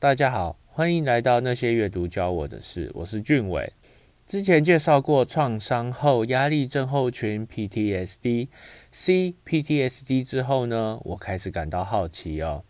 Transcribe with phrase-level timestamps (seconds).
[0.00, 3.72] 大家好，欢迎来到那些阅读教我的事，我是俊伟。
[4.28, 8.46] 之前介绍过创伤后压力症候群 （PTSD）、
[8.94, 12.62] CPTSD 之后呢，我开始感到好奇哦，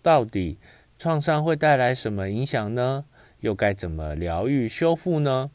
[0.00, 0.58] 到底
[0.96, 3.04] 创伤会带来什么影响呢？
[3.40, 5.50] 又该怎么疗愈修复呢？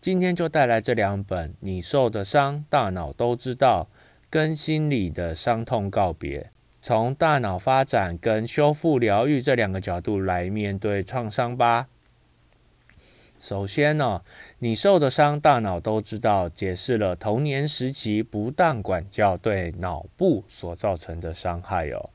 [0.00, 3.88] 今天就带来这两本《你受的伤，大脑都知道》
[4.28, 6.50] 跟心理的伤痛告别。
[6.86, 11.88] 从大脑发展跟修复疗愈这两个角度来面对创伤吧。
[13.40, 14.22] 首先呢，
[14.60, 22.10] 你受的伤，大脑都知道，解释了童年时期不当管教对脑部所造成的伤害哦。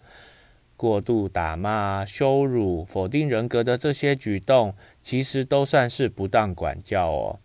[0.77, 7.39] 过度打骂、羞辱、否定人格的这些举动，其实都算是不当管教哦。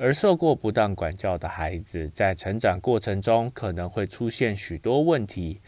[0.00, 5.60] 而受过不当管教的孩子，在成长过程中可能会出现许多问题。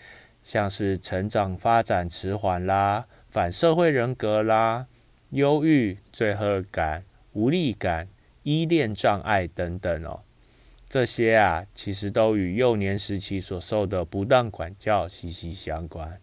[0.46, 4.86] 像是成长发展迟缓啦、反社会人格啦、
[5.30, 8.06] 忧郁、罪恶感、无力感、
[8.44, 10.20] 依恋障碍等等哦，
[10.88, 16.20] 这些啊，其实都与幼年时期所受的不当管教息息相关。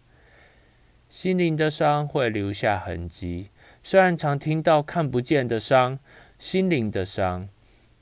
[1.10, 3.50] 心灵的伤会留下痕迹，
[3.82, 5.98] 虽然常听到看不见的伤、
[6.38, 7.46] 心灵的伤，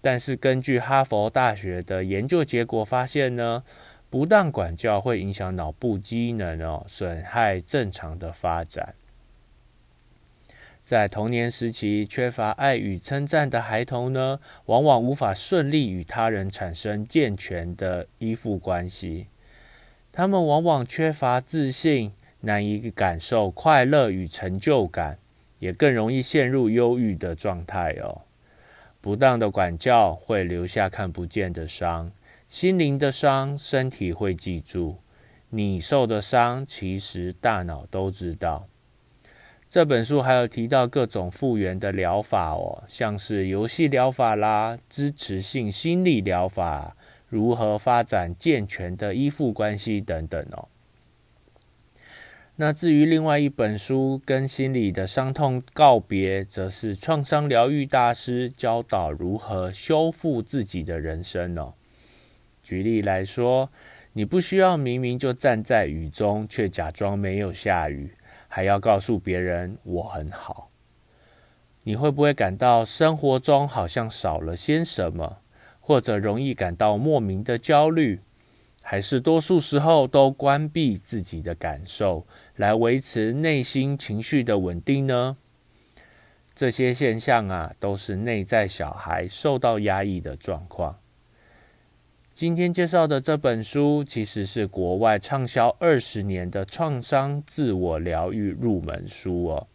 [0.01, 3.65] 但是根据哈佛大学的研究结果发现呢。
[4.13, 8.95] 不当管教会影响脑部机能哦，损害正常的发展。
[10.83, 19.29] 在童年时期缺乏爱与称赞的孩童呢，往往无法顺利与他人产生健全的依附关系。
[20.13, 25.17] 他们往往缺乏自信，难以感受快乐与成就感，
[25.59, 28.21] 也更容易陷入忧郁的状态哦。
[29.01, 32.13] 不当的管教会留下看不见的伤。
[32.53, 34.99] 心灵的伤，身体会记住；
[35.49, 38.69] 你受的伤，其实大脑都知道。
[39.71, 46.95] 这本书还有提到各种复原的疗法哦，像是游戏疗法啦、支持性心理疗法、
[47.27, 50.69] 如何发展健全的依附关系等等哦。
[52.57, 61.73] 那至于另外一本书《跟心理的伤痛告别》，则是创伤疗愈大师教导如何修复自己的人生哦。
[62.73, 63.71] 举例来说，
[64.15, 68.15] 你不需要明明就站在雨中，却假装没有下雨，
[68.49, 70.71] 还要告诉别人我很好。
[71.83, 75.41] 你会不会感到生活中好像少了些什么，
[75.81, 78.21] 或者容易感到莫名的焦虑？
[78.81, 85.37] 还是多数时候都关闭自己的感受，来维持内心情绪的稳定呢？
[86.55, 91.02] 这些现象啊，都是内在小孩受到压抑的状况。
[92.35, 99.67] 今天介绍的这本书，其实是国外畅销二十年的创伤自我疗愈入门书哦。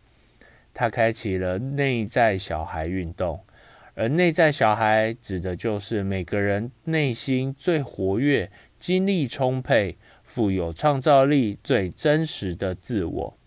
[0.74, 3.42] 它开启了内在小孩运动，
[3.94, 13.38] 而内在小孩指的就是每个人内心最活跃、精力充沛、富有创造力、最真实的自我。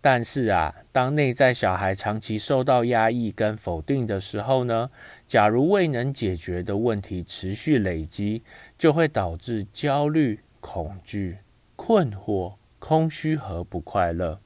[0.00, 4.90] 但是啊，当内在小孩长期受到压抑跟否定的时候呢？
[5.26, 8.42] 假如未能解决的问题持续累积，
[8.78, 11.38] 就会导致焦虑、恐惧、
[11.74, 14.40] 困惑、空虚和不快乐。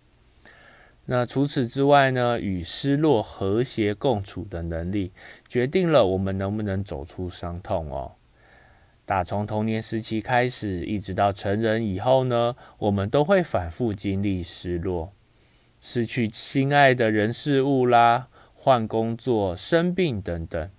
[1.06, 2.40] 那除此之外呢？
[2.40, 5.12] 与失落和谐共处的能力，
[5.48, 8.12] 决定了我们能不能走出伤痛哦。
[9.04, 15.12] 打从童年时期开始，一直到成人以后呢，我们都会反复经历失落。
[15.80, 18.28] 失去心爱的人事物啦，
[18.62, 20.70] 换工作、生病等等。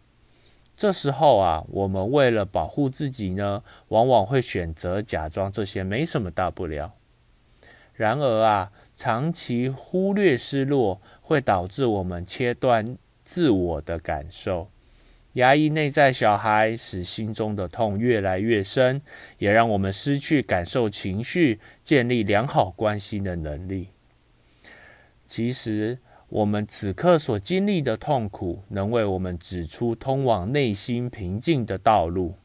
[0.77, 6.93] 这时候啊，我们为了保护自己呢，往往会选择假装这些没什么大不了。
[7.95, 14.69] 然而啊，长期忽略失落，会导致我们切断自我的感受，
[15.33, 19.01] 压抑内在小孩，使心中的痛越来越深，
[19.39, 23.89] 也让我们失去感受情绪、建立良好关系的能力。
[25.25, 25.97] 其实，
[26.31, 32.35] 我们此刻所经历的痛苦，能为我们指出通往内心平静的道路。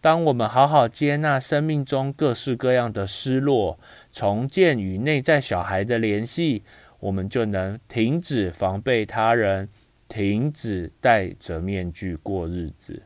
[0.00, 3.78] 当我们好好接纳生命中各式各样的失落，
[4.10, 6.64] 重建与内在小孩的联系，
[6.98, 9.68] 我们就能停止防备他人，
[10.08, 13.04] 停止戴着面具过日子，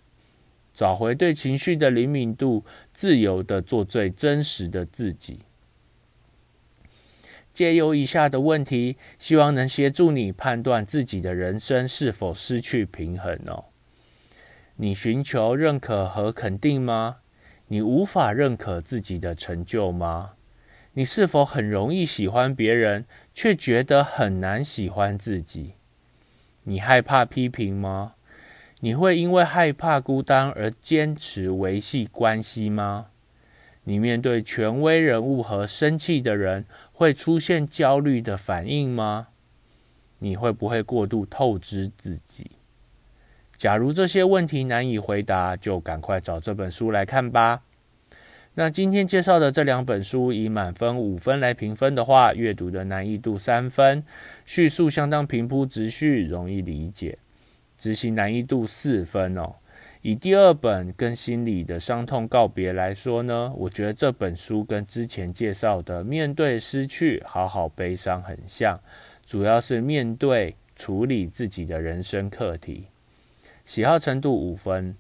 [0.73, 5.41] 找回对情绪的灵敏度，自由的做最真实的自己。
[7.53, 13.67] 借由以下的问题，希望能协助你判断自己的人生是否失去平衡哦。
[14.77, 17.17] 你寻求认可和肯定吗？
[17.69, 20.33] 你无法认可自己的成就吗？
[20.95, 25.73] 你是否很容易喜欢别人，却觉得很难喜欢自己？
[26.65, 28.15] 你害怕批评吗？
[28.81, 33.07] 你会因为害怕孤单而坚持维系关系吗？
[33.85, 36.67] 你面对权威人物和生气的人，
[37.03, 39.27] 会出现焦虑的反应吗？
[40.21, 42.53] 你会不会过度透支自己？
[43.57, 47.63] 假如这些问题难以回答，就赶快找这本书来看吧。
[48.55, 54.05] 那今天介绍的这两本书，以满分五分来评分的话，阅读的难易度三分，
[54.47, 57.19] 叙述相当平铺直叙，容易理解，
[57.77, 59.57] 执行难易度四分哦。
[60.03, 68.81] 以第二本《跟心理的伤痛告别》来说呢，我觉得这本书跟之前介绍的《面对失去，好好悲伤》很像，
[69.25, 72.89] 主要是面对处理自己的人生课题，
[73.65, 74.97] 喜好程度五分。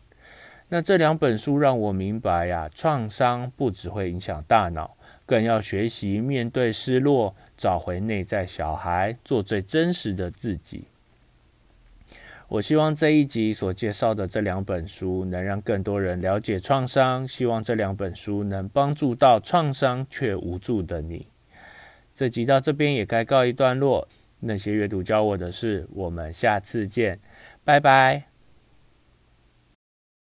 [0.69, 4.96] 那这两本书让我明白呀，创伤不只会影响大脑，
[5.26, 10.84] 更要学习面对失落，找回内在小孩，做最真实的自己。
[12.52, 21.26] 我希望这一集所介绍的这两本书能让更多人了解创伤，希望这两本书能帮助到创伤却无助的你。
[22.14, 24.06] 这集到这边也该告一段落。
[24.38, 27.19] 那些阅读教我的事，我们下次见，
[27.64, 28.31] 拜拜。